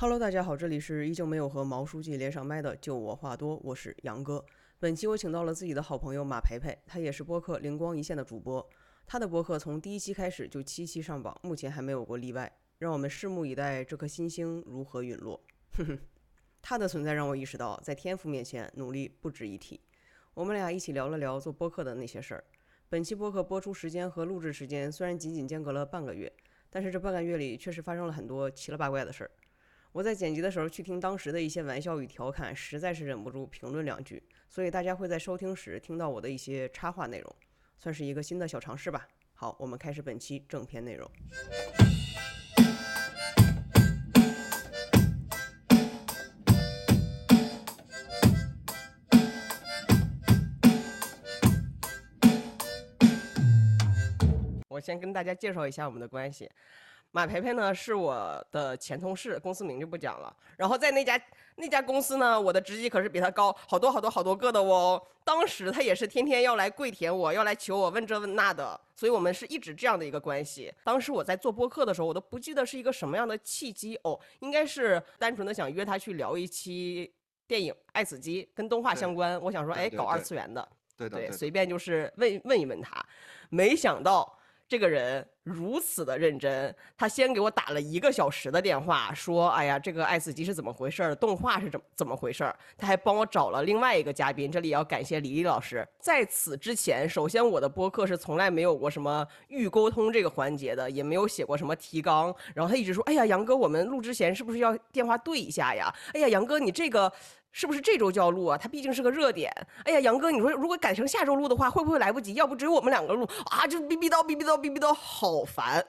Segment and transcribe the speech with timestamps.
[0.00, 4.42] Hello，大家好，这里是依旧没有和毛书记连上麦的，就我话多，我是杨哥。
[4.78, 8.66] 本期我请到了自己的好朋友马培培，他也是播客灵光一现的主播。
[9.06, 12.50] 他的播客从第一期开始就七期上榜，目前还没有过例外。
[12.78, 15.38] 让我们拭目以待这颗新星如何陨落。
[15.74, 15.98] 哼哼，
[16.62, 19.78] 他的存在让我意识到，在天赋面前，努力不值一提。
[20.32, 22.42] 我们俩一起聊了聊做播客的那些事儿。
[22.88, 26.32] 本期播客播出时间和录制时间虽然仅仅间隔了半个月，
[26.70, 29.30] 但是这半个月里确实发生了很多奇了八怪的事儿。
[29.92, 37.36] 我在剪辑的时候去听当时的一些玩笑与调侃，实在是忍不住评论两句，所以大家会在收听时听到我的一些插话内容，
[37.76, 39.08] 算是一个新的小尝试吧。
[39.34, 41.10] 好，我们开始本期正片内容。
[54.68, 56.48] 我先跟大家介绍一下我们的关系。
[57.12, 60.34] 马培培呢是我的前同事，公司名就不讲了。
[60.56, 61.20] 然后在那家
[61.56, 65.02] 那家公司呢，我的职级可是比他高好多好多好多个的哦。
[65.24, 70.72] 当时他也是天天要来跪舔我，要来求我问这问那的，所以我们是一直这样的一个关系。
[70.84, 77.12] 当时我在做播客的时候，我都不记得是一个什么样的契机哦，应该是单纯的想约他去聊一期
[77.48, 79.40] 电影《爱死机》，跟动画相关。
[79.42, 83.04] 我想说，哎，搞二次元的，对对，随便就是问问一问他，
[83.48, 84.36] 没想到。
[84.70, 91.12] 这个人如此的认真，他先给我打了一个小时的电话，说：“哎呀，这个爱死机是怎么回事儿？
[91.16, 95.84] 动画是怎怎么回事儿？”他还帮我找了另外一个嘉宾，这里要感谢李丽老师。
[95.98, 102.32] 在此之前，首先我的播客是从来没有过什么预沟通这个环节的，也没有写过什么提纲。
[102.54, 107.12] 然后他一直说：“哎呀，杨哥，我们录之前是不是要电话对一下呀？”“哎呀，杨哥，你这个。”
[107.52, 108.56] 是不是这周就要录啊？
[108.56, 109.52] 它毕竟是个热点。
[109.84, 112.34] 哎呀，杨哥，你说如果改成下周录的话，会不会来不及？
[112.34, 113.66] 要不只有我们两个录啊？
[113.66, 115.84] 就逼逼叨逼逼叨逼逼叨，好烦。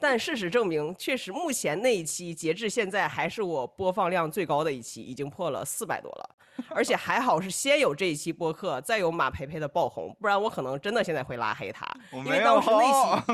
[0.00, 6.36] 但事实证明，确实目前那一期截至现在还是我播放量最高的一期，已经破了四百多了。
[6.70, 11.86] 而且还好是先有这一期播客，再有马培培的爆红，不然我可能真的现在会拉黑他。
[12.12, 13.32] 因为当时那期，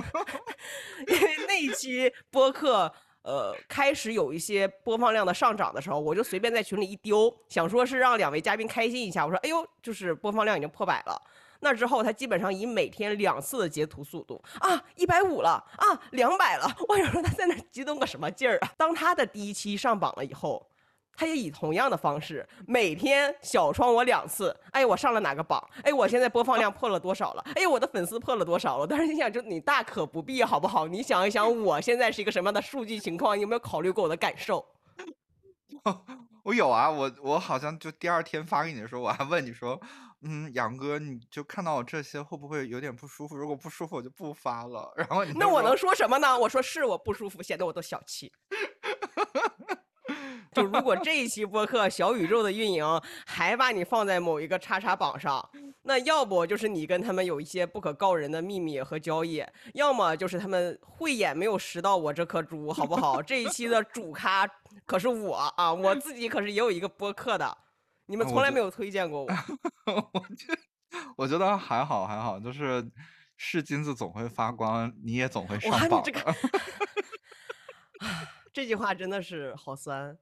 [1.15, 2.93] 因为那一期播客。
[3.25, 9.25] 呃，开始有一些播放量的上涨的时候，我就随便在群里一丢，想说是让两位嘉宾开心一下。
[9.25, 11.21] 我说，哎呦，就是播放量已经破百了。
[11.61, 16.71] 那之后，他基本上以每天两次的截图速度啊，一百五了啊，两百了。
[16.87, 18.73] 我想说他在那激动个什么劲儿啊？
[18.77, 20.65] 当他的第一期上榜了以后。
[21.17, 24.55] 他也以同样的方式，每天小窗我两次。
[24.73, 25.63] 哎，我上了哪个榜？
[25.83, 27.45] 哎，我现在播放量破了多少了？
[27.55, 28.87] 哎，我的粉丝破了多少了？
[28.87, 30.87] 但是你想，就你大可不必，好不好？
[30.87, 33.37] 你想一想，我现在是一个什么样的数据情况？
[33.37, 34.65] 你有没有考虑过我的感受？
[36.45, 39.81] 我有啊，我我好像就第二天发给你的时候，我还问你说，
[40.23, 43.37] 嗯，杨哥，你就看到我这些会不会有点不舒服？
[43.37, 44.93] 如果不舒服，我就不发了。
[44.97, 46.39] 然后那我能说什么呢？
[46.39, 48.33] 我说是我不舒服，显得我都小气。
[50.55, 52.85] 就如果这一期播客小宇宙的运营
[53.27, 55.51] 还把你放在某一个叉叉榜上，
[55.83, 59.45] 那要不就是你跟他们有一些不可告人的秘密和交易，
[59.75, 63.21] 要么就是他们慧眼没有识到我这颗珠，好不好？
[63.21, 64.49] 这一期的主咖
[64.87, 67.59] 可是我啊，我自己可是也有一个播客的，
[68.07, 69.29] 你们从来没有推荐过我。
[70.13, 70.47] 我觉
[71.17, 72.89] 我觉得还好还好，就是
[73.37, 76.03] 是金子总会发光，你也总会上榜。
[76.05, 76.35] 这个，
[78.53, 80.17] 这句话真的是好酸。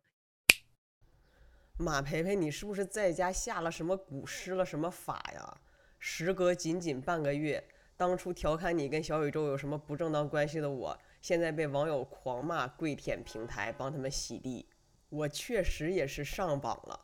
[1.83, 5.59] 马培培，你是不是在家下了什么蛊，施了什么法呀？
[5.99, 7.63] 时隔仅仅半个月，
[7.97, 14.67] 当初调侃你跟小宇宙有什么不正当关系的我，现在被网友狂骂跪舔平台，帮他们洗地。
[15.09, 16.99] 我确实也是上榜了，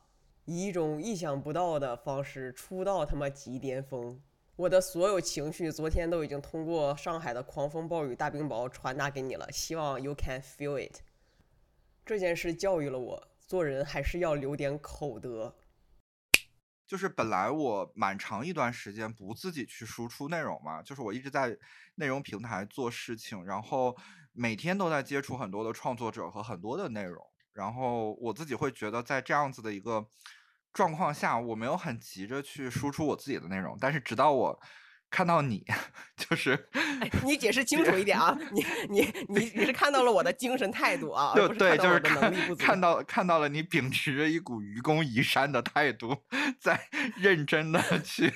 [0.44, 4.21] 以一种意想不到的方式出道他妈极巅峰。
[4.55, 11.00] 我的所有情绪昨天都已经通过上海的狂风暴雨大冰雹传达给你了，希望 you can feel it。
[12.06, 13.28] 这件事教育了我。
[13.49, 15.57] 做人还是要留点口德。
[16.87, 21.57] 就是本来我蛮长一段时间不自己去输出内容嘛，就是我一直在
[21.95, 23.97] 内容平台做事情，然后
[24.33, 30.06] 每天都在接触很多的创作者和很多的内容，然后我自己会觉得在这样子的一个
[30.73, 34.61] 状况下，我没有很急着去输出我自己的内容，但是直到我。
[35.10, 35.64] 看到你，
[36.16, 36.69] 就是，
[37.25, 38.38] 你解释清楚一点啊！
[38.52, 46.16] 你 你你你是看到了我的精神态度啊，对对，就是看看到看到了你秉持着一股愚公移山的态度，
[46.60, 46.81] 在
[47.16, 48.32] 认真的去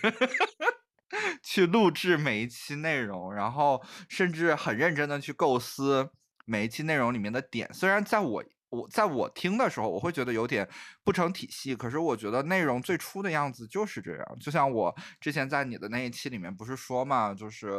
[1.42, 6.10] 去录制每一期内容，然后甚至很认真的去构思
[6.44, 8.44] 每一期内容里面的点，虽然在我。
[8.72, 10.66] 我在我听的时候，我会觉得有点
[11.04, 11.76] 不成体系。
[11.76, 14.38] 可是我觉得内容最初的样子就是这样。
[14.40, 17.70] 就像我之前在你的那一期里面不是说嘛，就是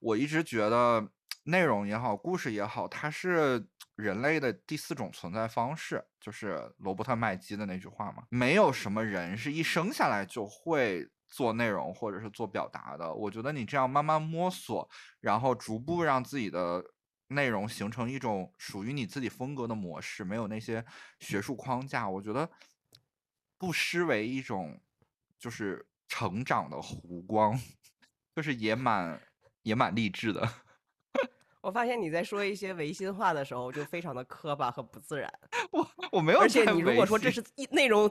[0.00, 1.08] 我一直觉得
[1.44, 3.64] 内容也好，故事也好，它是
[3.94, 13.14] 人类的第四种存在方式，就是罗伯特麦基的那句话嘛，没有什么人是一生下来就会做内容或者是做表达的。
[13.14, 14.88] 我觉得你这样慢慢摸索，
[15.20, 16.82] 然后逐步让自己的
[17.34, 20.84] 内容形成一种属于你自己风格的模式，没有那些
[21.18, 22.48] 学术框架，我觉得
[23.58, 24.80] 不失为一种
[25.38, 27.60] 就是成长的弧光，
[28.34, 29.20] 就是也蛮
[29.62, 30.48] 也蛮励志的。
[31.60, 35.32] 我发现你在说一些违心话的时候，就非常的磕巴和不自然。
[35.70, 38.10] 我我没有，而且你如果说这是一内容，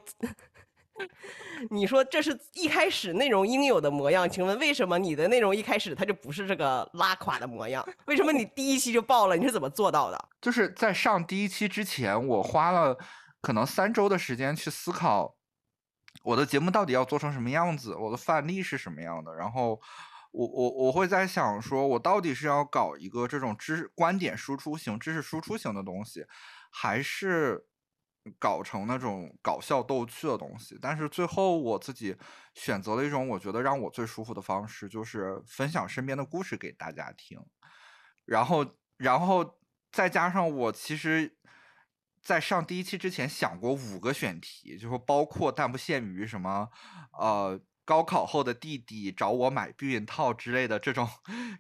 [1.72, 7.86] 你说这是一开始内容应有的模样，请问为什么你的内容一开始它就不是这个拉垮的模样？
[8.06, 9.36] 为什么你第一期就爆了？
[9.36, 10.30] 你是怎么做到的？
[10.42, 12.98] 就是在上第一期之前，我花了
[13.42, 15.36] 可能三周的时间去思考
[16.24, 19.80] 我的节目到底要做成什么样子，我的范例是什么样的，然后。
[20.36, 26.26] 我我我会在想，说我到底是要搞一个这种知识观点输出型、知识输出型的东西，
[26.72, 27.64] 还是
[28.40, 30.78] 搞成那种搞笑逗趣的东西？
[30.82, 32.16] 但是最后我自己
[32.54, 37.40] 选择了一种我觉得让我最舒服的方式，就是分享身边的故事给大家听。
[38.26, 38.66] 然后，
[38.98, 39.60] 然后
[39.92, 41.38] 再加上我其实，
[42.22, 46.70] 在上第一期之前想过五个选题，就是包括但不限于什么，
[47.20, 47.60] 呃。
[47.86, 51.06] 高考后的弟弟找我买避孕套之类的这种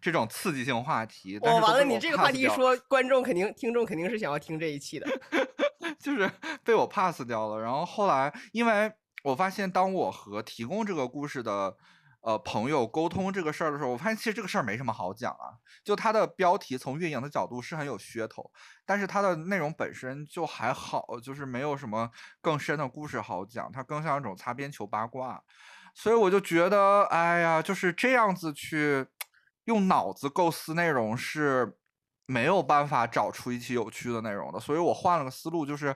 [0.02, 5.06] 这种刺激性话题，我完了，你这个话题一说，观众肯定、听众肯定是想要听这一期的，
[6.04, 6.30] 就是
[6.64, 7.62] 被我 pass 掉了。
[7.62, 8.92] 然后后来，因为
[9.24, 11.76] 我发现，当我和提供这个故事的
[12.22, 15.58] 呃朋友沟通这个事儿的时候，我发现其实这个事儿没什么好讲啊。
[15.84, 18.52] 就它的标题从运营的角度是很有噱头，
[18.86, 22.10] 但是它的内容本身就还好，就是没有什么
[22.42, 25.42] 更深的故事好讲，它更像一种擦边球八卦。
[25.96, 29.06] 所以我就觉得，哎呀，就是这样子去
[29.66, 31.78] 用脑子构思内容是
[32.26, 34.60] 没有办法找出一期有趣的内容的。
[34.60, 35.96] 所以我换了个思路，就是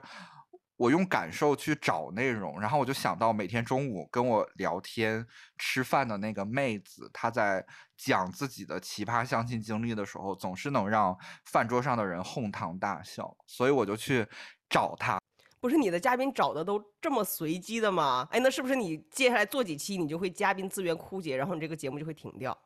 [0.76, 2.60] 我用感受去找内容。
[2.60, 5.26] 然后我就想到每天中午跟我聊天
[5.56, 7.64] 吃饭的那个妹子，她在
[7.96, 11.16] 讲自己的奇葩相亲经历的时候，总是能让
[11.46, 13.36] 饭桌上的人哄堂大笑。
[13.46, 14.26] 所以我就去
[14.68, 15.18] 找她。
[15.60, 18.28] 不是你的嘉宾找的都这么随机的吗？
[18.30, 22.56] 哎，那是不是你接下来做几期，你就会嘉宾资源枯竭，然后你这个节目就会停掉？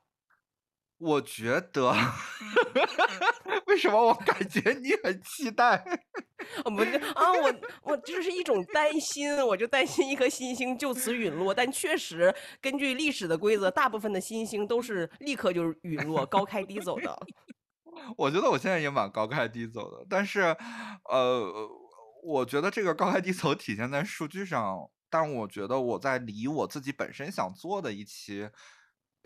[1.02, 1.92] 我觉得，
[3.66, 5.84] 为什么我感觉你很期待？
[6.64, 11.52] 我们啊，我我就是一种担心，我就担心一颗新星就此陨落。
[11.52, 17.18] 但确实，根据历史的规则，大部分的新星都是立刻就陨落，高开低走的。
[18.16, 20.56] 我觉得我现在也蛮高开低走的，但是，
[21.10, 21.68] 呃。
[22.24, 28.48] 我觉得这个高开低走体现在数据上，但我觉得我在离我自己本身想做的一期、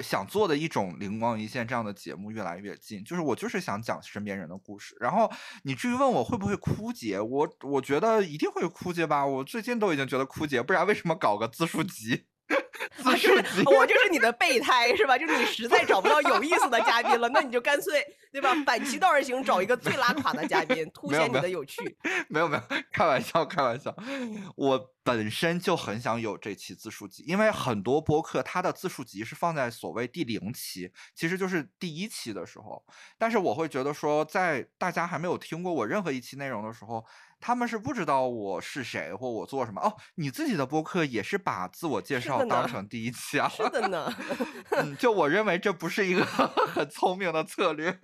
[0.03, 3.03] 想做的一种灵光一现这样的节目越来越近。
[3.05, 4.97] 就是我就是想讲身边人的故事。
[5.01, 5.31] 然后
[5.63, 9.25] 你至于问我会不会枯竭，我我觉得一定会枯竭吧。
[9.25, 12.27] 我最近都已经觉得枯竭，不然为什么搞个自述集？
[13.03, 13.31] 不是，
[13.67, 15.17] 我就是你的备胎，是吧？
[15.17, 18.55] 就是你实在找不到有意思的嘉宾了，那你就干脆，对吧？
[18.65, 21.97] 反其道而行，找一个最拉垮的嘉宾，凸显你的有趣。
[22.29, 22.63] 没有没有，
[22.93, 23.95] 开玩笑开玩笑。
[24.57, 32.83] 我本身就很想有这期自述集，因为很多播客它的自述集是放在所谓第零期，其实就是第一期的时候。
[33.17, 37.05] 但是我会觉得说，在大家还没有听过我任何一期内容的时候。
[37.39, 39.95] 他们是不知道我是谁或我做什么哦。
[40.15, 43.49] 你自己的播客也是把自我介绍当成 第一期啊？
[43.49, 44.13] 是的呢。
[44.71, 46.25] 嗯，就我认为这不是一个
[46.75, 47.99] 很聪明的策略。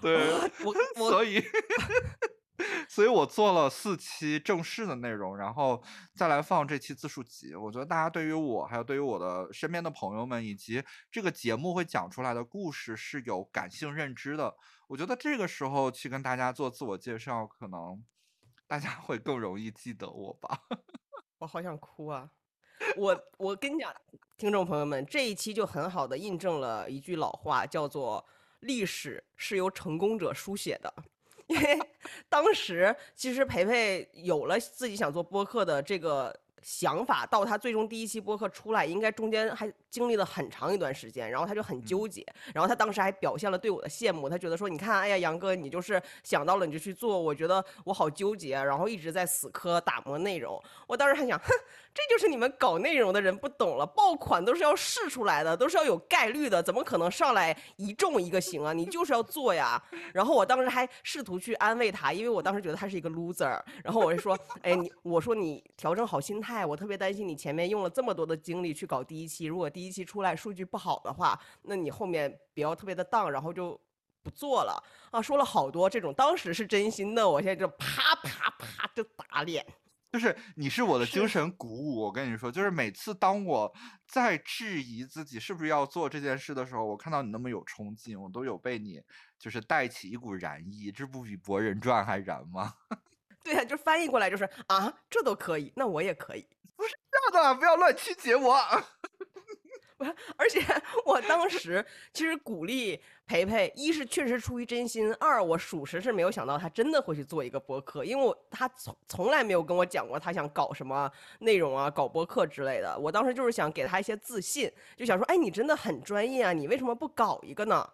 [0.00, 0.32] 对，
[0.64, 1.44] 我所以，
[2.88, 5.82] 所以我做了四期正式的内容，然后
[6.14, 7.54] 再来放这期自述集。
[7.54, 10.82] 我觉得大家对于我，还有对于我的身边的朋友们，以及
[11.12, 14.54] 这个节目会讲出来的故事是有感性认知的。
[14.88, 18.02] 我觉得这个时候去跟大家做自我介绍，可能
[18.66, 20.62] 大家会更容易记得我吧。
[21.40, 22.30] 我好想哭啊！
[22.98, 23.90] 我我跟你讲，
[24.36, 28.22] 听众朋友们，这一期就很好的印证了一句老话，叫做
[28.60, 30.94] “历史是由成功者书写的”。
[31.48, 31.78] 因为
[32.28, 36.39] 当时其实培培有了自己想做播客的这个。
[36.62, 42.24] 想法到他最终第一期播客出来，应该中间还经历了很长一段时间，然后他就很纠结，
[42.54, 50.62] 然后他当时还表现了对我的羡慕，他觉得说，你看，哎呀，杨哥，你就是想到了你就去做，我觉得我好纠结，然后一直在死磕打磨内容。
[50.86, 51.46] 我当时还想，哼，
[51.94, 58.72] 这就是你们搞内容的人不懂了，爆款都是要试出来的，都是要有概率的，怎么可能上来一中一个行啊？
[58.72, 59.82] 你就是要做呀。
[60.12, 66.49] 然后我当时还试图去安慰他，因为我当时觉得他是一个 loser，然后我就说，哎，你，我说你调整好心态。
[66.66, 73.80] 我特别担心你前面用了这么多的精力去搞第一期，如果第一期出来数据不好的话，那你后面不要特别的荡，然后就
[74.22, 79.64] 不做了啊，说了好多这种，当时是真心的，我现在就啪啪啪就打脸。
[80.12, 83.72] 就是你是我的精神鼓舞，我跟你说，就是每次当我
[84.08, 89.00] 在质疑自己是不是要做这件事的时候，我看到你那么有冲劲，我都有被你
[89.38, 92.74] 就是带起一股燃意，这不比《博人传》还燃吗？
[93.42, 96.46] 对呀、就翻译过来就是啊，这都可以，那我也可以。
[97.32, 98.56] 这样的不要乱曲解我。
[100.38, 100.64] 而且
[101.04, 112.98] 我当时其实鼓励培培，一是确实出于真心，二我属实是没有想到他真的会去做一个播客，因为我他从从来没有跟我讲过他想搞什么内容啊，搞播客之类的。
[112.98, 117.86] 我当时就是想给他一些自信，就想说，哎，你真的很专业啊，你为什么不搞一个呢？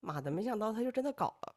[0.00, 1.54] 妈的，没想到他就真的搞了。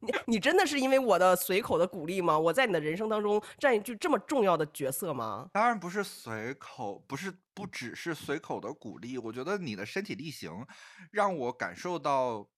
[0.00, 2.38] 你你真的是因为我的随口的鼓励吗？
[2.38, 5.48] 我在你的人生当中占一句这么重要的角色吗？
[5.52, 9.18] 当然不是随口，不是不只是随口的鼓励。
[9.18, 10.66] 我觉得你的身体力行，
[11.10, 12.48] 让我感受到，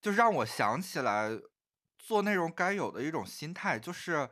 [0.00, 1.30] 就让我想起来
[1.98, 4.28] 做内容该有的一种心态，就是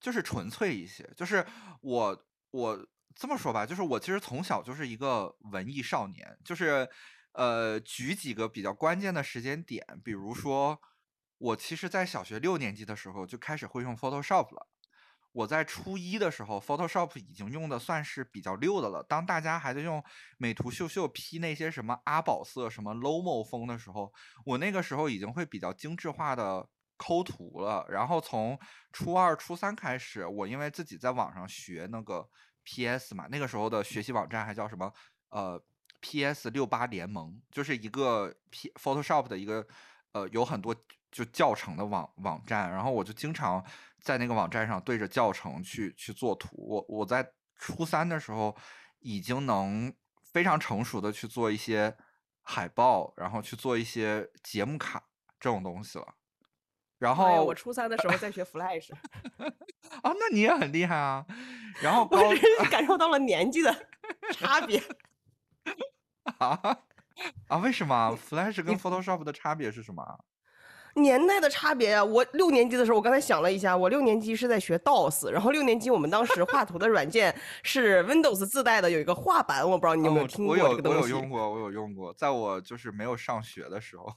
[0.00, 1.08] 就是纯粹一些。
[1.16, 1.46] 就是
[1.80, 6.88] 我我这么说吧，就是我其实从小就是一个文艺少年，就是
[7.32, 10.80] 呃，举几个比较关键的时间点，比如说
[11.38, 14.68] 我其实在小学六年级的时候就开始会用 Photoshop 了。
[15.32, 19.02] 我在初一的时候，Photoshop 已经用的算是比较溜的了。
[19.04, 20.02] 当大家还在用
[20.36, 24.12] 美图秀秀 P 那些什么阿宝色、什么 Lomo 风的时候，
[24.44, 26.66] 我那个时候已经会比较精致化的
[26.96, 27.86] 抠图了。
[27.88, 28.58] 然后从
[28.90, 32.28] 初二、初三开始，我因为自己在网上学那个
[32.64, 34.92] PS 嘛，那个时候的学习网站还叫什么
[35.28, 35.62] 呃
[36.00, 39.64] PS 六八联盟，就是一个 P Photoshop 的一个
[40.12, 40.74] 呃有很多
[41.10, 43.64] 就教程的网网站，然后我就经常
[44.02, 46.48] 在那个网站上对着教程去去做图。
[46.56, 48.56] 我我在初三的时候
[49.00, 49.92] 已经能
[50.32, 51.96] 非常成熟的去做一些
[52.42, 55.02] 海报，然后去做一些节目卡
[55.40, 56.06] 这种东西了。
[56.98, 58.92] 然后我初三的时候在学 Flash，
[60.02, 61.24] 啊，那你也很厉害啊。
[61.80, 62.34] 然后我
[62.70, 63.72] 感受到了年纪的
[64.32, 64.82] 差别。
[66.38, 66.60] 啊
[67.48, 70.18] 啊，为什么 Flash 跟 Photoshop 的差别是什么啊？
[70.98, 84.12] 年代的差别呀、我六年级的时候，我刚才想了一下，我六年级是在学 DOS，然后六年级我们当时画图的软件 是 Windows 自带的，有一个画板，我不知道你有没有哦听过这我有用过，我有用过，在我就是没有上学的时候。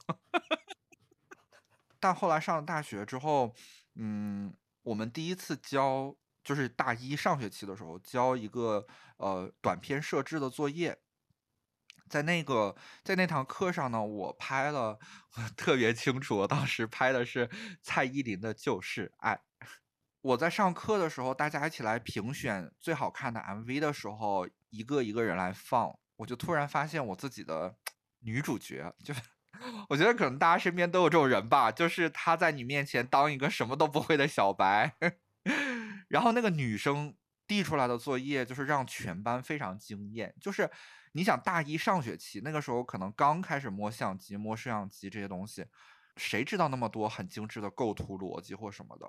[1.98, 3.54] 但后来上了大学之后，
[3.94, 8.84] 嗯，我们第一次教就是大一上学期的时候教一个
[9.18, 10.98] 呃短篇设置的作业，
[12.12, 14.98] 在那个在那堂课上呢，我拍了，
[15.34, 17.48] 我 特别清楚，我当时拍的是
[17.80, 19.32] 蔡依林的《就是爱》。
[20.20, 27.74] 我在上课的时候，大家一起来评选最好看的 MV 的时候，一个一个人来放，我就突然发现我自己的
[28.18, 29.22] 女主角，就是
[29.88, 34.94] 我觉得可能大家身边都有这种人吧，就是她在你面前当一个什么都不会的小白，
[36.08, 37.16] 然后那个女生
[37.46, 40.70] 递出来的作业就是让全班非常惊艳，就是
[41.12, 45.66] 你想大一上学期那个时候可能刚开始摸相机、摸摄像机这些东西，
[46.16, 49.06] 谁知道那么多很精致的构图逻辑或什么的？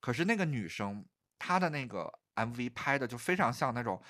[0.00, 1.06] 可是那个女生
[1.38, 4.02] 她的那个 MV 拍的就非常像那种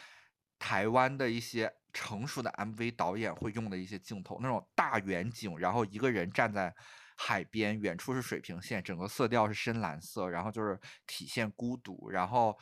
[0.59, 6.75] 台湾的一些成熟的 MV 导演会用的一些镜头，那种大远景，然后一个人站在
[7.17, 12.59] 海边，远处是水平线，整个色调是深蓝色，然后就是体现孤独，然后。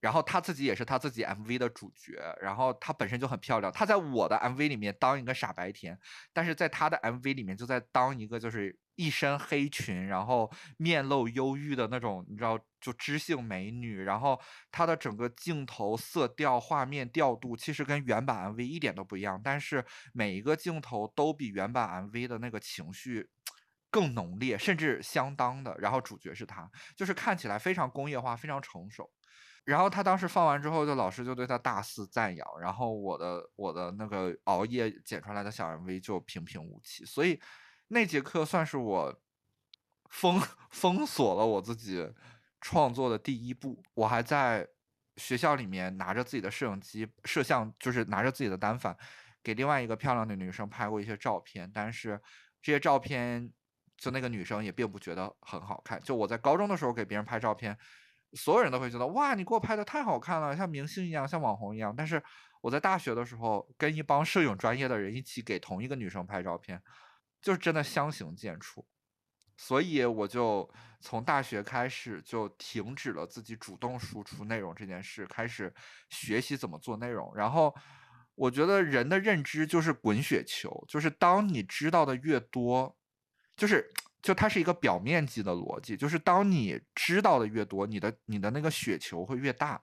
[0.00, 3.72] 然后她自己也是她自己 MV 的主角，然后她本身就很漂亮。
[3.72, 5.98] 她在我的 MV 里面当一个傻白甜，
[6.32, 14.02] 但是在她的 MV 里面就在当一个就是一身黑裙，然后面露忧郁的那种，你知道，就知性美女。
[14.02, 14.40] 然后
[14.70, 23.30] 她的整个镜头、色调、画面调度其实跟原版 MV 一点都不一样，但是每一个镜头都比原版 MV 的那个情绪。
[23.90, 25.74] 更浓烈，甚至相当的。
[25.78, 29.10] 然后主角是她，就是看起来非常工业化，非常成熟。
[29.68, 37.38] 然后他当时放完之后，就老师就对他大肆赞扬，然后我的我的那个熬夜剪出来的小 MV 就平平无奇，所以
[37.88, 39.14] 那节课算是我
[40.08, 40.40] 封
[40.72, 42.10] 封锁了我自己
[42.62, 43.84] 创作的第一步。
[43.92, 44.66] 我还在
[45.18, 48.96] 学校里面拿着自己的摄影机、摄像，就是拿着自己的单反，
[49.42, 52.18] 给另外一个漂亮的女生拍过一些照片，但是
[52.62, 53.52] 这些照片
[53.98, 56.00] 就那个女生也并不觉得很好看。
[56.00, 57.76] 就我在高中的时候给别人拍照片。
[58.34, 61.94] 所有人都会觉得哇，你给我拍的太好看了，像明星一样，像网红一样。
[61.96, 62.22] 但是
[62.60, 66.82] 我在大学的时候，跟一帮摄影专业的人一起给同一个女生拍照片，
[67.40, 68.84] 就是真的相形见绌。
[69.56, 70.70] 所以我就
[71.00, 75.74] 从大学开始就停止了自己主动输出内容这件事，开始
[76.10, 77.34] 学习怎么做内容。
[77.34, 77.74] 然后
[78.36, 82.96] 我觉得人的认知就是滚雪球，就是当你知道的越多，
[83.56, 83.90] 就是
[84.22, 89.80] 就它是一个表面积的逻辑，就是当你知道的越多，你的你的那个雪球会越大，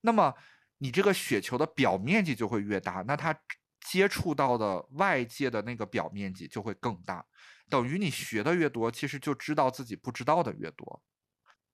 [0.00, 0.34] 那么
[0.78, 3.34] 你这个雪球的表面积就会越大，那它
[3.80, 7.24] 接触到的外界的那个表面积就会更大，
[7.70, 11.02] 等于你学的越多，其实就知道自己不知道的越多。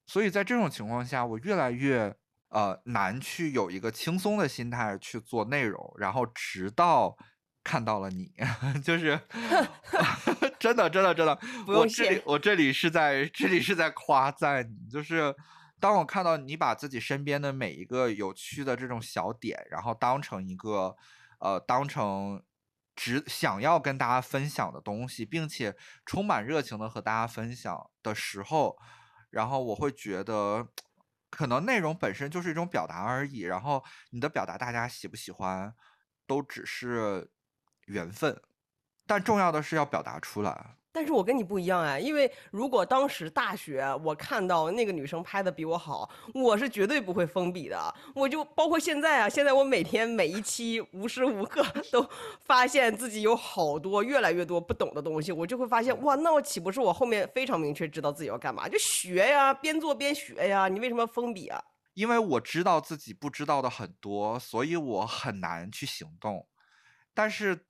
[0.05, 2.15] 所以在这种情况下，我越来越
[2.49, 7.17] 呃难去有一个轻松的心态去做内容，然后直到
[7.63, 8.31] 看到了你，
[8.83, 9.19] 就是
[10.63, 15.35] 真的真的真的，我这里我这里是在这里是在夸赞你，就是
[15.77, 20.95] 当我看到你把自己身边的每一个有趣的这种小点，然后当成一个
[21.39, 22.41] 呃当成。
[22.95, 28.77] 只想要跟大家分享的东西，并且充满热情的和大家分享的时候，
[29.31, 30.67] 然后我会觉得，
[31.31, 35.73] 可能内容本身就是一种表达而已，然后你的表达大家喜不喜欢，
[36.27, 37.31] 都只是
[37.87, 38.39] 缘分，
[39.05, 40.75] 但重要的是要表达出来。
[40.95, 47.95] 但是我跟你不一样哎，因为如果当时大学我看到那个女生拍的比我好，我是绝对不会封笔的。
[48.13, 52.07] 我就包括现在啊，现在我每天每一期无时无刻 都
[52.41, 58.69] 发现自己有好多越来越多不懂的东西，我就会发现哇，那我岂不是我后面非常明确知道自己要干嘛？
[58.69, 60.67] 就学呀，边做边学呀。
[60.67, 61.59] 你为什么封笔啊？
[61.95, 66.47] 因为我知道自己不知道的很多，所以我很难去行动。
[67.15, 67.65] 但是，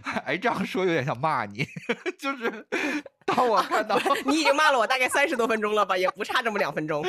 [0.24, 1.66] 哎，这样说有点像骂你，
[2.18, 2.66] 就是
[3.26, 7.04] 当我看到你已经骂了我大概三十多分钟了吧，也不差这么两分钟。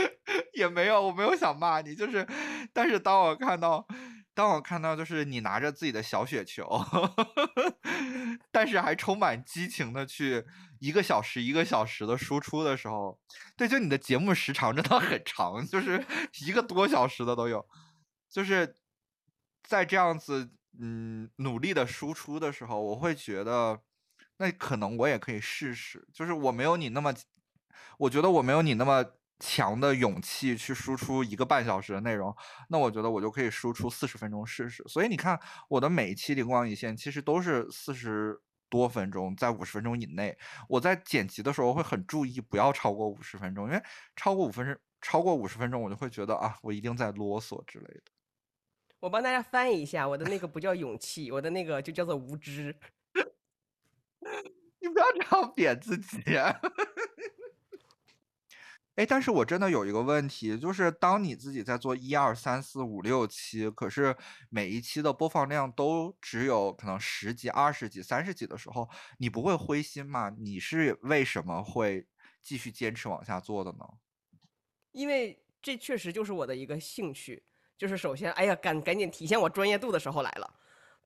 [0.54, 2.26] 也没有，我没有想骂你，就是，
[2.74, 3.86] 但是当我看到，
[4.34, 6.66] 当我看到就是你拿着自己的小雪球，
[8.52, 10.46] 但是还充满激情的去
[10.80, 13.20] 一个小时一个小时的输出的时候，
[13.58, 16.06] 对，就你的节目时长真的很长，就是
[16.46, 17.66] 一个多小时的都有，
[18.30, 18.76] 就是
[19.64, 23.80] 在这样子嗯努力的输出的时候，我会觉得，
[24.38, 27.14] 那可能我也可以试试，就是我没有你那么，
[27.98, 29.06] 我觉得我没有你那么。
[29.38, 32.34] 强的勇气去输出一个半小时的内容，
[32.70, 34.82] 那我觉得我就可以输出四十分钟试试。
[34.88, 40.38] 所以你看，我的每一期灵光一现其实都是四十多分钟，在五十分钟以内。
[40.70, 43.84] 我在剪辑的时候会很注意，不要超过五十分钟，因为
[44.16, 48.15] 超过五分钟，超过五十分钟，我就会觉得啊，我一定在啰嗦之类的。
[49.06, 52.76] 我帮大家翻译一下，我的那个不叫勇气，我的那个就叫做无知。
[54.80, 56.18] 你不要这样贬自己。
[58.96, 64.18] 哎，但是我真的有一个问题，就是当你自己在做一二三四五六期，可是
[64.50, 68.90] 每一期的播放量都只有可能十几、二十几、三十几的时候，
[69.20, 70.32] 你不会灰心吗？
[70.36, 72.08] 你是为什么会
[72.42, 73.86] 继续坚持往下做的呢？
[74.94, 77.44] 因为这确实就是我的一个兴趣，
[77.78, 80.54] 就是首先，哎呀，赶赶紧体现我专业度的时候来了。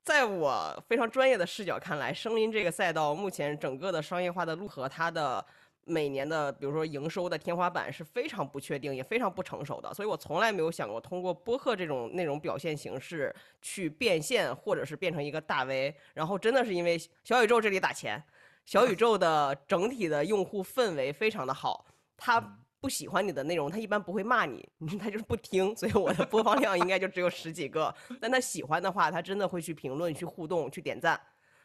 [0.02, 5.44] 在我非常专业的视角看来，声音这个赛道目前整个的商业化的路和它的。
[5.86, 15.92] 每年的，比如说营收的天花板是非常不确定，也非常不成熟的，所以我从来没有想过通过播客这种内容表现形式去变现，或者是变成一个大 V。
[16.14, 18.22] 然后真的是因为小宇宙这里打钱，
[18.66, 24.66] 小宇宙的整体的用户氛围非常的好，它不喜欢你的内容，他一般不会骂你，
[24.98, 27.94] 他就是不听，所以我的播放量应该就只有十几个。
[28.20, 31.20] 但他喜欢的话，他真的会去评论、去互动、去点赞。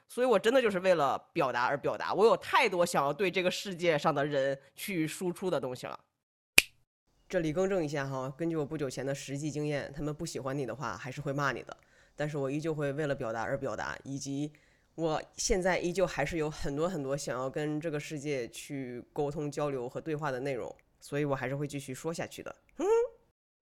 [0.08, 2.14] 所以，我真的就是为了表达而表达。
[2.14, 6.00] 我有太多想要对这个世界上的人去输出的东西了。
[7.28, 11.76] 这里更正一下哈，根据我不久前的实际经验，他们不喜欢你的话，还是会骂你的。
[12.16, 14.54] 但是我依旧会为了表达而表达，以及
[14.94, 20.74] 我现在依旧还是有很多很多想要跟这个世界去沟通、交流和对话的内容，
[21.06, 22.56] 所以我还是会继续说下去的。
[22.78, 22.86] 嗯。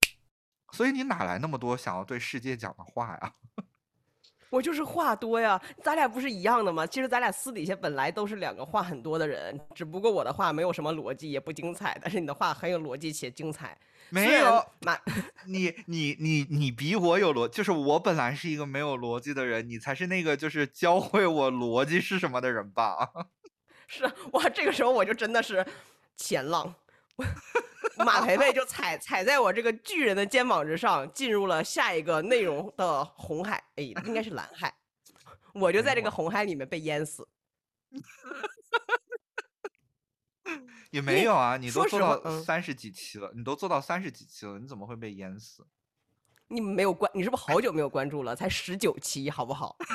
[0.71, 3.33] 所以你哪来那么多想要对世界讲的话呀？
[4.49, 6.87] 我就是话多呀，咱俩不是一样的吗？
[6.87, 13.77] 其实咱俩私底下本来都是两个话很多的人，只不过我的话没有什么逻辑，也不精彩，但是你的话很有逻辑且精彩。
[14.09, 14.65] 没有，
[15.45, 23.11] 你你你你比我有逻，就是我本来是一个没有逻辑的人，你才是那个就是教会我逻辑是什么的人吧？
[23.87, 25.65] 是我，这个时候我就真的是
[26.15, 26.73] 前浪。
[27.97, 34.73] 马培培就踩踩在我这个巨人的肩膀之上，进入了下一个内容的红海，哎，应该是蓝海，
[35.53, 37.27] 我就在这个红海里面被淹死。
[40.89, 45.65] 也没有啊，你都做到三十几期了，你都做到三十几期了，你怎么会被淹死？
[46.47, 48.35] 你没有关，你是不是好久没有关注了？
[48.35, 49.77] 才十九期，好不好？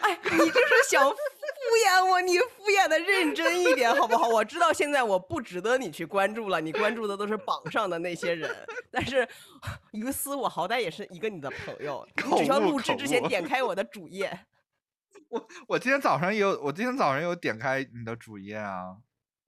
[0.00, 1.14] 哎，你这是想？
[1.66, 4.28] 敷衍我，你敷衍的认真一点 好不好？
[4.28, 8.54] 我知道现在我不值得你去关注了，你关注的都是榜上的那些人。
[8.90, 9.28] 但是
[9.92, 14.46] 于私，我好歹也是一个你的朋友，你只需要录制之前点开我的主页。
[15.28, 18.96] 我我今天早上也有，我今天早上有点开你的主页啊。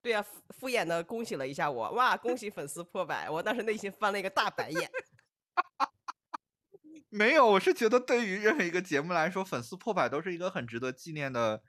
[0.01, 3.29] 对呀、敷敷衍的恭喜了一下我，哇，恭喜粉丝破百！
[3.29, 4.89] 我当时内心翻了一个大白眼。
[7.09, 11.61] 没有，我是觉得对于任何一个节目来说，粉丝破百都是一个很值得纪念的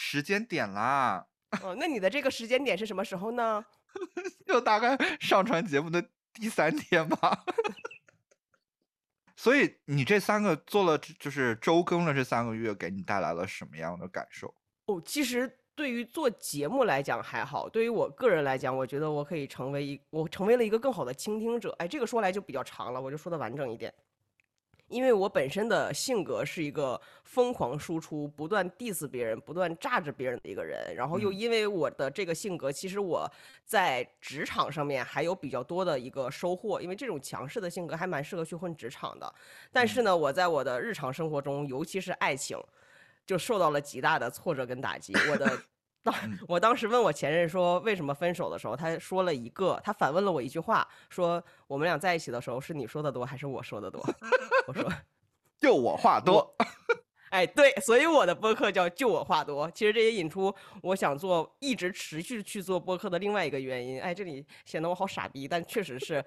[0.00, 1.26] 时间点啦。
[1.60, 3.64] 哦，那你的这个时间点是什么时候呢？
[4.46, 6.00] 就大概 上传节目的
[6.32, 7.44] 第三天吧。
[9.34, 14.54] 所以你这三个做了，就是周更了这三个月，给你带来了什么样的感受？
[14.86, 21.74] 哦，其实对于做节目来讲还好，对于我个人来讲，我觉得我可以成为一，我成为了一个更好的倾听者。
[21.78, 23.92] 哎，这个说来就比较长了，我就说的完整一点。
[24.88, 33.30] 因为我本身的性格是一个疯狂输出、不断 diss 别人、不断炸着别人的一个人，然后又因为我的这个性格，其实我
[33.64, 39.32] 在职场上面还有比较多的一个收获，因为这种强势的性格还蛮适合去混职场的。
[39.70, 42.58] 但是呢，我在我的日常生活中，尤其是爱情，
[43.26, 45.12] 就受到了极大的挫折跟打击。
[45.30, 45.58] 我的
[46.02, 46.14] 当
[46.46, 54.00] 我当时问我前任说为什么分手的时候，他说了一个，他反问了我一句话，说我们俩在一起的时候是你说的多还是我说的多？
[54.66, 54.90] 我说
[55.58, 56.54] 就我话多，
[57.30, 59.68] 哎，对，所以我的播客叫就我话多。
[59.72, 64.00] 其实这也引出我想做一直持续去做播客的另外一个原因。
[64.00, 66.24] 哎，这里显得我好傻逼，但确实是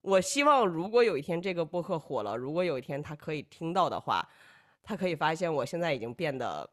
[0.00, 4.28] 我希望，如果有一天这个播客火了，如果有一天他可以听到的话，
[4.82, 6.68] 他可以发现我现在已经变得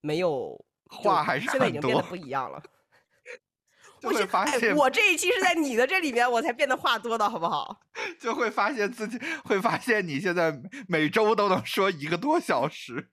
[0.00, 2.62] 没有就话还是现在已经变得不一样了。
[4.00, 7.80] 就会发现，我这一期是在你的这里面，我才变得话多的好不好？
[8.18, 10.50] 就会发现自己会发现你现在
[10.88, 13.10] 每每周都能说一个多小时，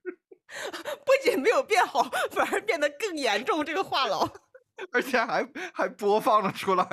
[1.06, 3.63] 不仅没有变好，反而变得更严重。
[3.63, 4.30] 这个话痨。
[4.94, 6.86] 而且还还播放了出来。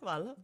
[0.00, 0.36] 完了，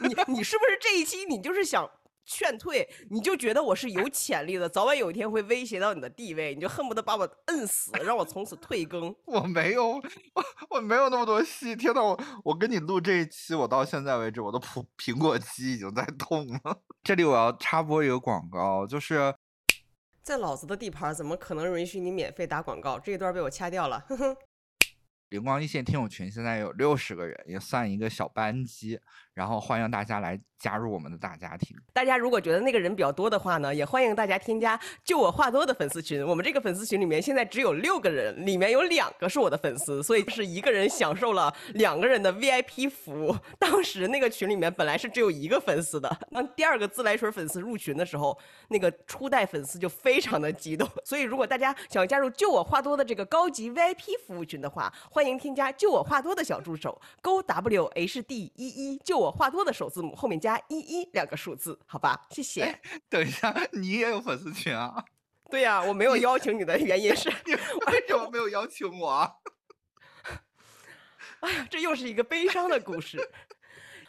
[0.00, 1.90] 你你是不是这一期你就是想
[2.26, 2.86] 劝退？
[3.08, 9.14] 你就觉得我是有潜力的，早晚有一天会威胁到你的地位，你就恨不得把我摁死，让我从此退更。
[9.24, 11.74] 我没有，我我没有那么多戏。
[11.76, 16.82] 天呐，我我跟你录这一期，我到现在为止，我的苹苹果肌已经在痛了。
[17.04, 19.32] 这里我要插播一个广告，就是
[20.22, 22.98] 在老子的地盘，怎么可能允许你免费打广告？
[22.98, 24.36] 这一段被我掐掉了，哼哼。
[25.28, 29.00] 灵光一线听友群现在有六十个人，也算一个小班级，
[29.36, 31.76] 然后欢迎大家来加入我们的大家庭。
[31.92, 36.26] 大家如果觉得那个人比较多的话呢，也欢迎大家添加“就我话多”的粉丝群。
[36.26, 43.36] 我们这个粉丝群里面现在只有六个人，里面有两个是我的粉丝，所以是一个人享受了两个人的 VIP 服务。
[43.58, 50.88] 当时那个群里面本来是只有一个粉丝的，当第二个自来水粉丝入群的时候，那个初代粉丝就非常的激动。
[51.04, 62.20] 所以如果大家想要加入“就我话多”的这个高级 VIP 服务群的话，欢迎添加“就我话多”的小助手勾 W H D 一一，就我话多的首字母后面加一一两个数字，好吧？
[62.30, 62.80] 谢谢。
[63.08, 65.04] 等一下，你也有粉丝群啊？
[65.48, 69.32] 对呀、我没有邀请你的原因是， 你为什么没有邀请我啊？
[71.40, 73.18] 哎呀，这又是一个悲伤的故事。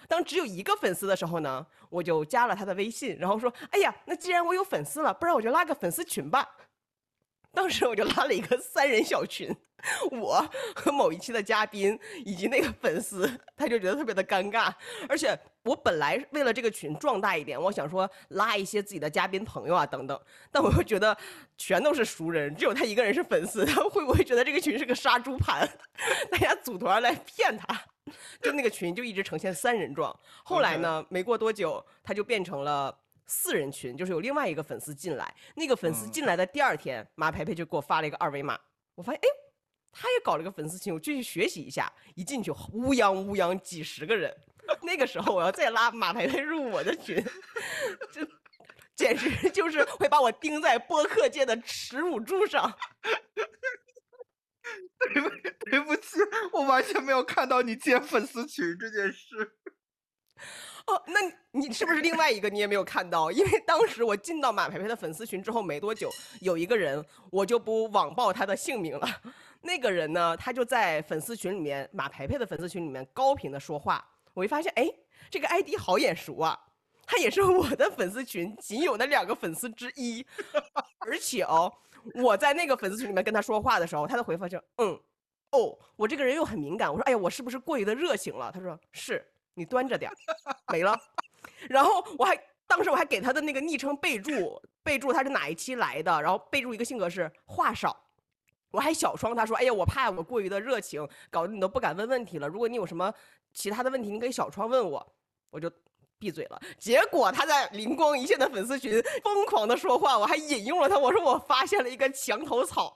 [0.07, 6.47] 当只有一个粉丝的时候呢，我就加了他的微信，然后说：“哎呀，那既然我有粉丝了，不然我就拉个粉丝群吧。”
[7.53, 9.55] 当时我就拉了一个三人小群，
[10.11, 14.71] 我和某一期的嘉宾以及那个粉丝，他就觉得特别的尴尬。
[15.09, 20.19] 而且我本来为了这个群壮大一点，我想说拉一些自己的嘉宾朋友啊等等，
[20.51, 21.17] 但我又觉得
[21.57, 25.67] 全都是熟人，只有他一个人是粉丝，他会不会觉得这个群是个杀猪盘？
[26.29, 27.81] 大家组团来骗他？
[28.41, 30.15] 就那个群就一直呈现三人状。
[30.43, 32.95] 后来呢，没过多久，他就变成了。
[33.27, 38.59] 四人群就是有另外一个粉丝进来，那个粉丝嗯进来的第二天，马培培就给我发了一个二维码，
[38.95, 39.27] 我发现哎，
[39.91, 41.91] 他也搞了个粉丝群，我就去学习一下。
[42.15, 44.35] 一进去乌泱乌泱几十个人，
[44.81, 47.23] 那个时候我要再拉马培培入我的群，
[48.11, 48.25] 就
[48.95, 52.73] 简直就是会把我钉在播客界的耻辱柱上。
[55.13, 55.29] 对不
[55.69, 56.19] 对不起，
[56.51, 59.57] 我完全没有看到你建粉丝群这件事。
[60.87, 61.19] 哦，那
[61.51, 63.29] 你是不是另外一个你也没有看到？
[63.29, 69.07] 因为当时我进到马培培的粉丝群之后没多久，有一个人我就不网报他的姓名了。
[69.61, 74.03] 那个人呢，他就在粉丝群里面，马培培的粉丝群里面高频的说话。
[74.33, 74.89] 我一发现，哎，
[75.29, 76.57] 这个 ID 好眼熟啊，
[77.05, 80.25] 他也是我的粉丝群仅有的两个粉丝之一。
[80.99, 81.73] 而且哦，
[82.23, 84.97] 我在那个粉丝群里面跟他说话的时候，他的回复就嗯，
[85.51, 86.89] 哦，我这个人又很敏感。
[86.89, 88.49] 我说，哎呀，我是不是过于的热情了？
[88.53, 89.25] 他说是。
[89.57, 90.15] 你端着点儿，
[90.71, 90.95] 没了。
[91.67, 97.99] 然后我还当时我还给他的那个昵称备注，备注他是哪一期来的，然后备注一个性格是话少。
[98.69, 102.47] 我还小窗他说，哎呀，我怕我过于的热情，搞得你都不敢问问题了。
[102.47, 103.11] 如果你有什么
[103.51, 105.13] 其他的问题，你可以小窗问我。
[105.49, 105.71] 我就
[106.19, 106.61] 闭嘴了。
[106.77, 112.95] 结果他在灵光一现的粉丝群疯狂的说话，我还引用了他，我说我发现了一个墙头草。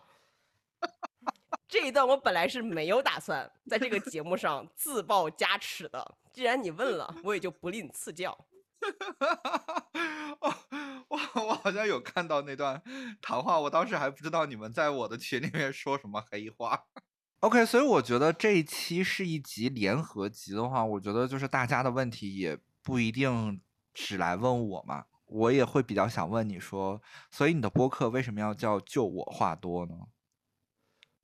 [1.71, 8.37] 这一段我本来是没有打算在这个节目上自曝家耻的，既然你问了，我也就不吝赐教。
[10.41, 10.53] 我
[11.07, 12.83] 我我好像有看到那段
[13.21, 16.87] 谈话，我当时还不知道你们在我的群里面说什么黑话。
[17.39, 23.61] OK，所以我觉得这一期是一集联合集的话，我觉得就是大家的问题也不一定
[23.93, 29.95] 只来问我嘛，我也会比较想问你说，所以你的播客为什么要叫就我话多呢？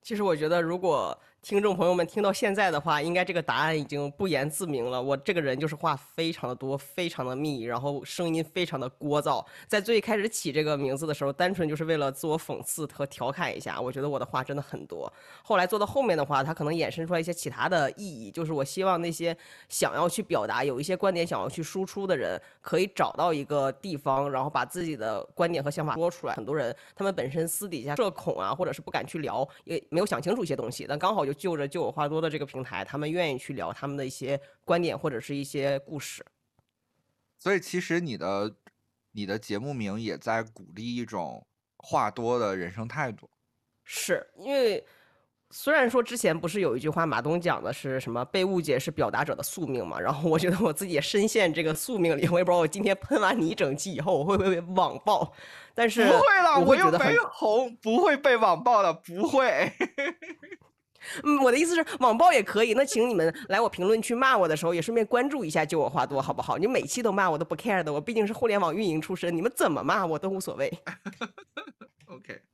[0.08, 1.20] 其实我觉得如果。
[1.48, 5.02] 听众朋友们听到现在的话，应该这个答案已经不言自明了。
[5.02, 9.42] 我这个人就是话非常的多，非常的密，然后声音非常的聒噪。
[9.66, 13.80] 在最开始起这个名字的时候，单纯就是为了自我讽刺和调侃一下。
[13.80, 15.10] 我觉得我的话真的很多。
[15.42, 19.34] 后来做到后面的话，它可能衍生出来一些其他的意义，就是我希望那些
[19.70, 26.34] 想要去表达、有一些观点想要去输出的人，可以找到一个地方，然后把自己的观点和想法说出来。
[26.34, 31.37] 很多人他们本身私底下社恐啊，或者是不敢去聊，也没有想清楚一些东西，但刚好就。
[31.38, 36.26] 就着就我话多的这个平台，他们愿意去聊他们的一些观点或者是一些故事。
[37.38, 38.56] 所以其实你的
[39.12, 41.46] 你的节目名也在鼓励一种
[41.78, 43.30] 话多的人生态度。
[43.84, 44.84] 是因为
[45.52, 55.32] 虽然说之前不是有一句话马东讲的是什么被误解是表达者的宿命嘛， 然后我觉得我自己也深陷这个宿命里，我也不知道我今天喷完你一整期以后我会不会网暴，
[55.74, 59.72] 但是不会了，我又没红，不会被网暴的，不会。
[61.24, 62.74] 嗯，我的意思是网暴也可以。
[62.74, 66.58] 那请你们来我评论区骂我的时候，也顺便关注一下，就我话多好不好？
[66.58, 70.72] 你每期都骂我都不 care 的，我毕竟是互联网运营出身，你们怎么骂我都无所谓。
[72.08, 72.42] OK。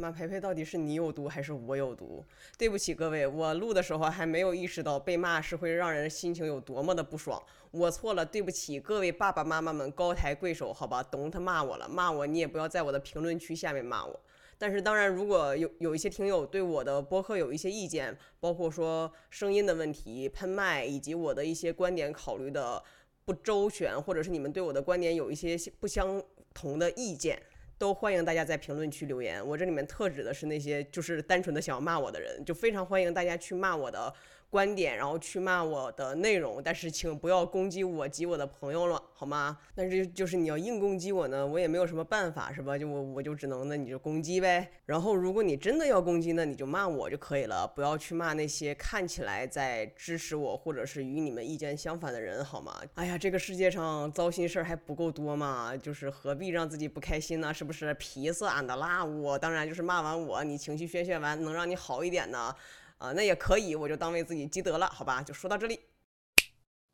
[0.00, 2.24] 马培培到底是你有毒还是我有毒？
[2.56, 7.42] 对不起各位，我录的时候还没有意识到被骂是会让人心情有多么的不爽。
[7.72, 11.02] 我错了，对不起各位爸爸妈妈们，高抬贵手，好吧？
[11.02, 14.20] 懂他骂我了，骂我你也不要在我的评论区下面骂我。
[14.58, 22.82] 但是当然，如果有有一些听友对我的播客有一些意见，包括说声音的问题、喷麦以及我的一些观点考虑的
[23.24, 26.20] 不周全，或者是你们对我的观点有一些不相
[26.52, 27.40] 同的意见，
[27.78, 29.46] 都欢迎大家在评论区留言。
[29.46, 34.12] 我这里面特指的是那些就是单纯的想要骂我的人，就非常欢迎大家去骂我的。
[34.50, 39.58] 观点，然后去骂我的内容，但是请不要攻击我及我的朋友了，好吗？
[39.74, 42.78] 但是就是你要硬攻击我呢，我也没有什么办法，是吧？
[42.78, 44.70] 就我我就只能那你就攻击呗。
[44.86, 52.80] 然后如果你真的要攻击，那你就骂我就可以了，不要去骂那些看起来在支持我或者是与你们意见相反的人，好吗？
[52.94, 55.76] 哎呀，这个世界上糟心事儿还不够多吗？
[55.76, 57.52] 就是何必让自己不开心呢？
[57.52, 57.94] 是不是？
[57.98, 62.54] 皮色俺的辣我当然就是骂完我，你情绪宣泄完能让你好一点呢？
[62.98, 65.22] 啊，那也可以，我就当为自己积德了，好吧？
[65.22, 65.80] 就说到这里，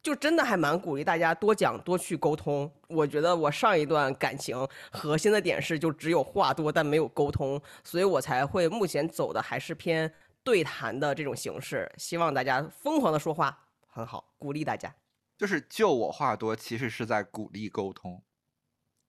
[0.03, 2.71] 就真的还蛮鼓励大家多讲多去沟通。
[2.89, 4.57] 我觉得我上一段感情
[4.93, 10.13] 核心的点是，就只有话多但没有沟通，所以我才会目前走的还是偏
[10.43, 11.91] 对谈的这种形式。
[11.97, 14.95] 希望大家疯狂的说话，很好，鼓励大家。
[15.39, 18.23] 就是就我话多，其实是在鼓励沟通。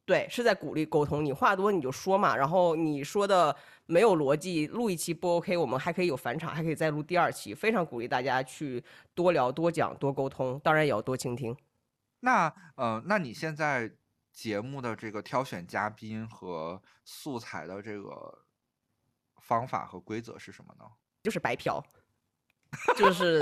[0.06, 1.26] 对，是在鼓励沟通。
[1.26, 3.56] 你话多你就说嘛，然后你说的
[3.88, 7.56] 没有逻辑，录一期不 OK，我们还可以有返场，还可以再录第二期。
[7.56, 8.84] 非常鼓励大家去
[9.16, 11.58] 多聊、多讲、多沟通，当然也要多倾听。
[12.20, 13.92] 那呃，那你现在
[14.32, 18.46] 节目的这个挑选嘉宾和素材的这个
[19.42, 20.86] 方法和规则是什么呢？
[21.24, 21.84] 就是白嫖，
[22.96, 23.40] 就是。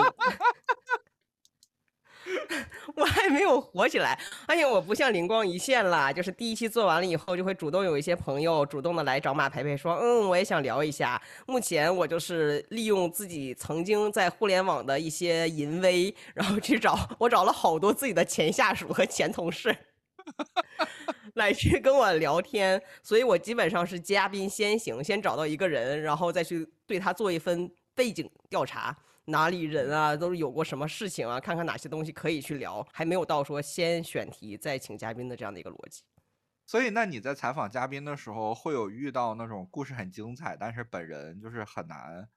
[2.96, 11.22] 我还没有火起来，而且我不像灵光一现啦，就是第一期做完了以后，就会主动有一些朋友主动的来找马培培说，嗯，我也想聊一下。
[11.48, 19.76] 目前我就是利用自己曾经在互联网的一些淫威，然后去找我找了好多自己的前下属和前同事，
[21.36, 28.96] 来去跟我聊天，所以我基本上是嘉宾先行，先找到一个人，然后再去对他做一份背景调查。
[29.26, 31.40] 哪里人啊，都是有过什么事情啊？
[31.40, 36.04] 看看哪些东西可以去聊，还没有到说先选题再请嘉宾的这样的一个逻辑。
[36.66, 42.28] 所以，那你在采访嘉宾的时候，会有遇到那种故事很精彩，但是本人就是很难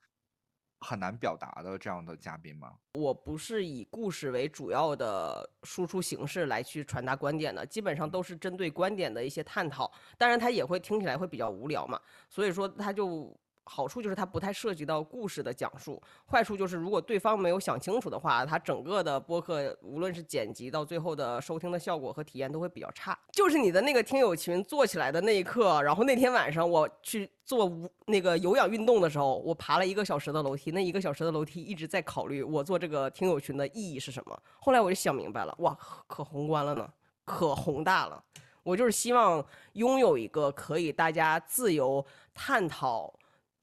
[0.79, 2.73] 很难表达的这样的嘉宾吗？
[2.93, 9.91] 我不是以故事为主要的输出形式来去传达观点的，基本上都是针对观点的一些探讨。
[10.17, 13.37] 当然，他也会听起来会比较无聊嘛，所以说他就。
[13.67, 23.17] 好处就是它不太涉及到故事的讲述，坏处就是如果对方没有想清楚的话，它整个的播客无论是剪辑到最后的收听的效果和体验都会比较差。
[23.31, 34.39] 就是你的那个听友群做起来的那一刻，然后那天晚上我去做无那个有氧运动的时候，我爬了一个小时的楼梯，那一个小时的楼梯一直在考虑我做这个听友群的意义是什么。
[34.59, 35.77] 后来我就想明白了，哇，
[36.07, 36.89] 可宏观了呢，
[37.25, 38.23] 可宏大了。
[38.63, 43.13] 我就是希望拥有一个可以大家自由探讨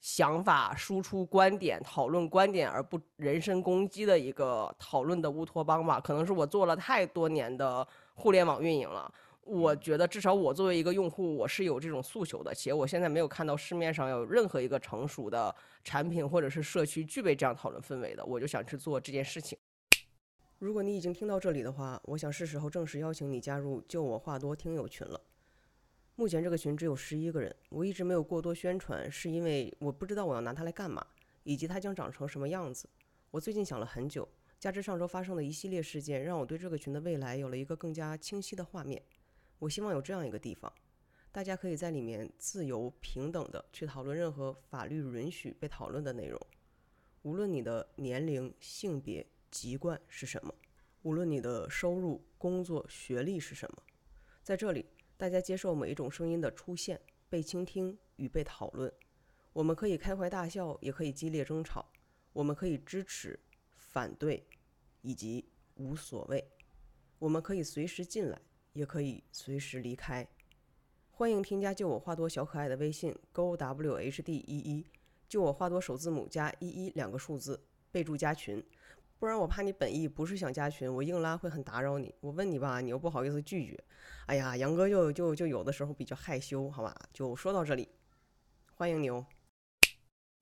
[0.04, 5.98] 想法、输出观点、讨论观点而不人身攻击的一个讨论的乌托邦吧。
[5.98, 12.54] 可能是我做了太多年的互联网运营了，我觉得至少我作为一个用户，我是有这种诉求的。
[12.54, 19.56] 且我现在没有看到市面上有任何一个成熟的产品或者是社区具备这样讨论氛围的，我就想去做这件事情。
[20.58, 25.18] 如果你已经听到这里的话，我想是时候正式邀请你加入“就我话多”听友群了。
[26.16, 31.04] 目前这个群只有十一个人，我一直没有过多宣传，是因为我不知道我要拿它来干嘛，
[31.42, 32.88] 以及它将长成什么样子。
[33.30, 39.02] 我最近想了很久，加之上周发生的一系列事件，让我对这个群的未来有了一个更加清晰的画面。
[39.58, 40.72] 我希望有这样一个地方，
[41.32, 46.40] 大家可以在里面自由平等的去讨论任何法律允许被讨论的内容，
[47.22, 49.26] 无论你的年龄、性别。
[49.50, 50.52] 籍贯是什么？
[51.02, 53.82] 无论你的收入、工作、学历是什么，
[54.42, 54.84] 在这里，
[55.16, 58.92] 大家接受每一种声音的出现、被倾听与被讨论。
[59.52, 61.84] 我们可以开怀大笑，也可以激烈争吵；
[62.32, 63.38] 我们可以支持、
[63.76, 64.44] 反对，
[65.02, 66.44] 以及无所谓。
[67.20, 68.40] 我们可以随时进来，
[68.72, 70.26] 也可以随时离开。
[71.12, 74.84] 欢迎添加“就我话多”小可爱的微信 “gowhd 一一”，
[75.28, 78.60] 就我话多首字母加一一两个数字，备注加群。
[79.24, 82.14] 不然我怕你本意不是想加群，我硬拉会很打扰你。
[82.20, 83.82] 我问你吧，你又不好意思拒绝。
[84.26, 86.94] 哎呀，杨哥就就就有的时候比较害羞，好吧？
[87.10, 87.88] 就说到这里，
[88.74, 89.24] 欢迎你哦。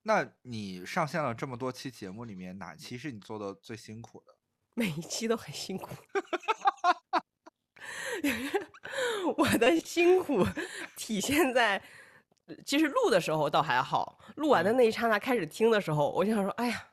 [0.01, 4.35] 那你上线了这么多期节目里面，哪期是你做的最辛苦的？
[4.75, 5.87] 每一期都很辛苦。
[9.37, 10.45] 我的辛苦
[10.97, 11.81] 体现在，
[12.65, 16.89] 其实录的时候倒还好，录完的那一刹那开始听的时候，我就想说，哎呀，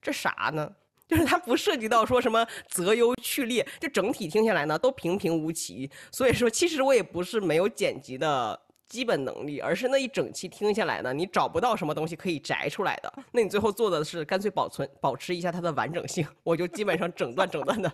[0.00, 0.74] 这啥呢？
[1.08, 5.90] 就是它不涉及到说什么择优去劣，就整体听下来呢都平平无奇。
[6.10, 13.12] 所以说，其实我也不是没有剪辑的基本能力，而是那一整期听下来呢，你找不到什么东西可以摘出来的。
[13.32, 17.92] 那你最后做的是干脆保存、保持一下它的完整性，我就基本上整段整段的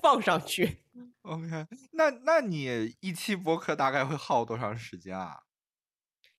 [0.00, 0.78] 放上去。
[1.22, 5.38] OK，那那你一期播客大概会耗多长时间啊？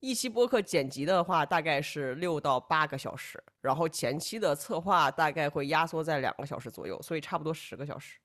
[0.04, 8.20] 一期播客剪辑的话，大概是六到八个小时，然后前期的策划大概会压缩在两个小时左右，所以差不多十个小时。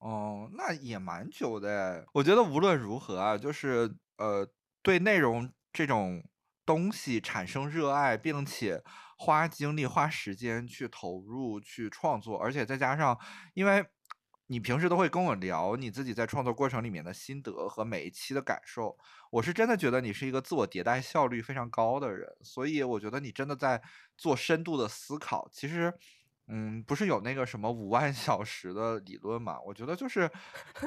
[0.00, 2.04] 哦，那也蛮久的。
[2.12, 4.46] 我觉得无论如何啊，就是呃，
[4.82, 6.22] 对内容这种
[6.66, 8.84] 东西产生热爱，并且
[9.16, 13.18] 花精力、花时间去投入、去创作，而且再加上，
[13.54, 13.82] 因为。
[14.50, 18.96] 你平时都会跟我聊你自己在创作过程里面的心得和每一期的感受，
[19.30, 23.82] 我是真的觉得你是一个自我迭代效率非常高的人，所以我觉得你真的在
[24.16, 25.46] 做深度的思考。
[25.52, 25.92] 其实，
[26.46, 29.60] 嗯，不是有那个什么五万小时的理论嘛？
[29.60, 30.30] 我觉得就是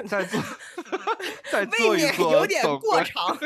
[0.08, 0.40] 在做，
[1.52, 3.38] 在做一做，有点过长。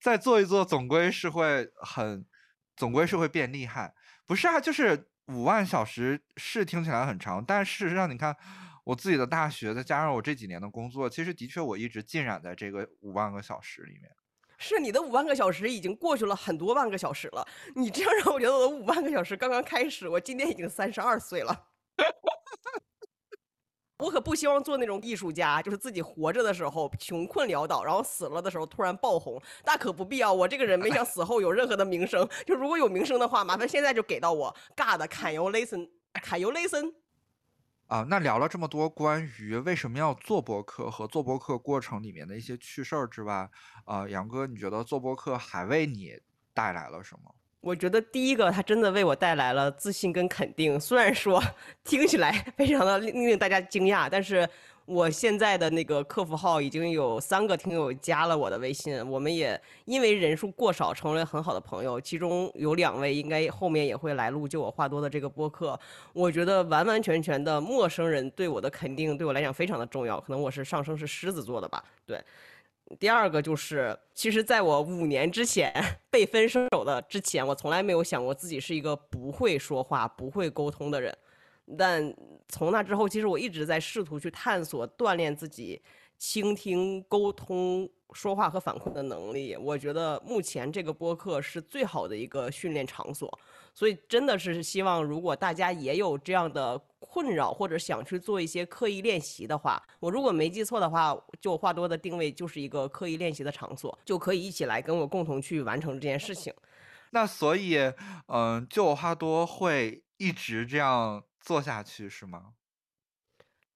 [0.00, 2.26] 再做一做，总归是会很，
[2.76, 3.94] 总归是会变厉害。
[4.26, 8.36] 不是啊，就是五万小时是听起来很长，但事实上你看。
[8.84, 14.10] 我自己的大学，再加上我这几年的工作，其实的确我一直浸染在这个五万个小时里面。
[14.56, 20.08] 是你的五万个小时已经过去了很多万个小时了，你这样让我觉得我的五万个小时刚刚开始。
[20.08, 21.66] 我今年已经三十二岁了，
[23.98, 30.32] 我可不希望做那种艺术家，就是自己活着的时候穷困潦倒，然后死了的时候突然爆红，大可不必啊！
[30.32, 34.54] 我这个人没想死后有任何的名声，就如果有名声的话，麻烦现在就给到我。
[34.76, 37.03] God，can you listen？Can you listen。
[37.94, 43.48] 啊，那聊了这么多关于为什么要做播客和做播客过程里面的一些趣事儿之外，
[43.84, 46.18] 啊，杨哥，你觉得做播客还为你
[46.52, 47.32] 带来了什么？
[47.60, 50.80] 我觉得第一个，它真的为我带来了自信跟肯定。
[50.80, 51.40] 虽然说
[51.84, 54.48] 听起来非常的令令大家惊讶，但是。
[54.86, 61.98] 我现在的那个客服号已经有三个听友加了我的微信，我们也因为人数过少成为很好的朋友。
[61.98, 65.78] 其中有两位应该后面也会来录就我话多的这个播客。
[66.12, 70.20] 我觉得完完全全的陌生人对我的肯定对我来讲非常的重要。
[70.20, 71.82] 可能我是上升是狮子座的吧。
[72.04, 72.22] 对，
[72.98, 75.72] 第二个就是，其实在我五年之前
[76.10, 81.16] 被分手的之前，我从来没有想过自己是一个不会说话、不会沟通的人。
[81.78, 82.14] 但
[82.48, 85.80] 从那之后，其实我一直在试图去探索、锻炼自己
[86.18, 93.38] 倾听、沟通、说话和反馈的能力，我觉得目前这个播客是最好的一个训练场所。
[93.76, 106.54] 所以真的是希望，如果大家也有这样的困扰，或者想去做一些刻意练习的话，我如果没记错的话，就我话多的定位就是一个刻意练习的场所，就可以一起来跟我共同去完成这件事情。
[107.10, 107.76] 那所以，
[108.28, 112.54] 嗯，就我话多会一直这样做下去是吗？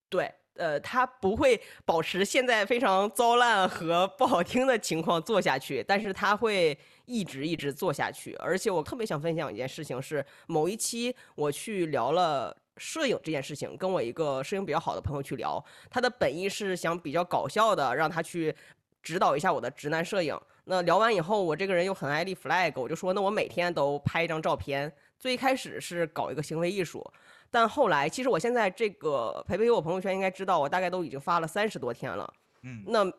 [0.08, 0.34] 对。
[0.58, 8.34] 呃，他不会保持现在非常糟烂和不好听的情况做下去，但是他会一直一直做下去。
[8.40, 18.52] 而且我特别想分享一件事情，是某一期我去聊了摄影这件事情，跟我一个摄影比较好的朋友去聊，他的本意是想比较搞笑的让他去
[19.00, 20.36] 指导一下我的直男摄影。
[20.64, 24.92] 那聊完以后，我这个人又很爱立 flag，我就说那我每天都拍一张照片。
[25.18, 27.04] 最一开始是搞一个行为艺术。
[27.50, 32.32] 但后来，其实我现在这个培培我朋友圈应该知道，我大概都已经发了三十多天了。
[32.62, 33.10] 嗯，那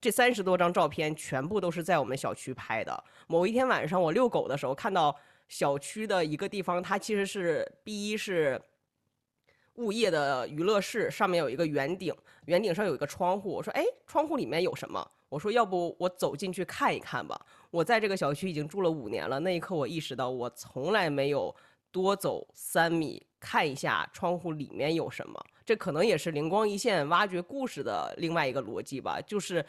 [0.00, 3.04] 这三十多张照片全部都是在我们小区拍的。
[3.26, 5.14] 某一天晚上，我遛狗的时候，看到
[5.48, 8.60] 小区的一个地方，它其实是 B 一是
[9.74, 12.14] 物业的娱乐室，上面有一个圆顶，
[12.46, 13.50] 圆顶上有一个窗户。
[13.50, 15.06] 我说，哎，窗户里面有什么？
[15.28, 17.38] 我说，要不我走进去看一看吧。
[17.74, 21.52] 我在这个小区已经住了五年了，那一刻我意识到，我从来没有
[21.90, 23.20] 多走三米。
[23.40, 29.20] 看一下窗户里面有什么，这可能也是灵光一现挖掘故事的另外一个逻辑吧。
[29.20, 29.62] 就是，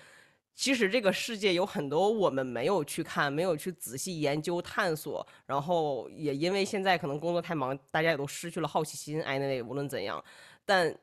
[0.54, 9.22] 其实这个世界有很多我们没有去看、没有去仔细研究探索，然后也因为现在可能工作太忙，大家也都失去了好奇心。
[9.24, 10.24] 哎，那无论怎样，
[10.64, 10.96] 但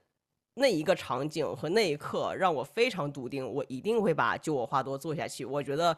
[0.54, 5.44] 那一个场景和那一刻让我非常笃定，我一定会把就我话多做下去。
[5.44, 5.94] 我觉得。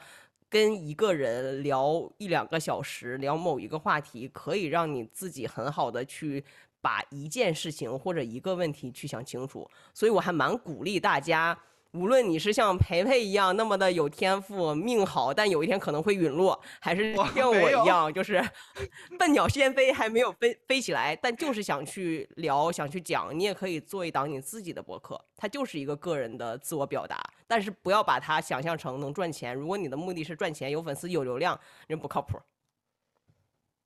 [0.54, 6.44] 跟一个人聊一两个小时，聊某一个话题，可以让你自己很好的去
[6.80, 11.58] 把一件事情或者一个问题去想清楚，所以我还蛮鼓励大家。
[11.94, 18.42] 无论你是像培培一样那么的有天赋、命好，但有一天可能会陨落，还是 像我一样，就是
[19.16, 29.54] 笨鸟先飞还没有飞飞起来，但就是想去聊、想去讲，你也可以做一档你自己的博客，它就是一个个人的自我表达，但是不要把它想象成能赚钱。
[29.54, 32.40] 如果你的目的是赚钱、有粉丝、有流量，人不靠谱。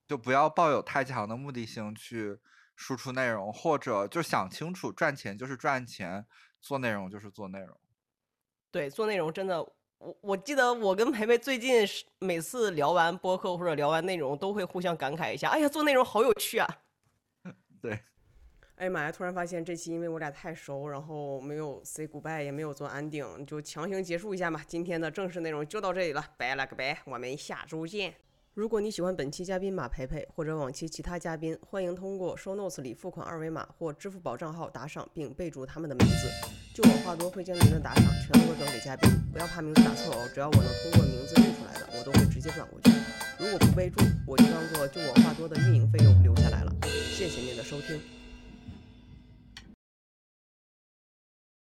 [0.06, 2.38] 就不要抱有太强的目的性去
[2.74, 6.24] 输出内容，或者就想清楚，赚钱就是赚钱，
[6.58, 7.78] 做内容就是做内容。
[8.70, 9.62] 对，做内容真的，
[9.98, 16.68] 我我记得我跟培培最近是每次聊完播客或者聊完内容，都会互相感慨一下，哎呀，做内容好有趣啊！
[17.80, 17.98] 对，
[18.76, 24.60] 哎呀妈呀，突然发现这期因为我俩太熟，然后没有 say goodbye，也没有做 ending，就强行结束一下嘛。
[24.66, 28.27] 今天的正式内容就到这里了，拜了个拜，我们下周见。
[28.58, 36.28] 如果你喜欢本期嘉宾马培培或者往期其他嘉宾，欢迎通过 show notes 里付款二维码或支付宝账号打赏，并备注他们的名字。
[36.74, 42.90] 就我话多会将您的打赏全额转给嘉宾，不要怕名字打错哦，只要我能通过名字认出来的，我都会直接转过去。
[43.38, 46.72] 如果不备注，我就当做就我话多的运营费用留下来了。
[47.16, 48.17] 谢谢您的收听。